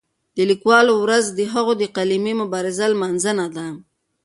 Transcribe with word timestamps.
د 0.35 0.37
لیکوالو 0.51 0.93
ورځ 1.03 1.25
د 1.29 1.39
هغوی 1.53 1.75
د 1.79 1.83
قلمي 1.95 2.33
مبارزې 2.41 2.85
لمانځنه 2.93 3.45
ده. 3.55 3.67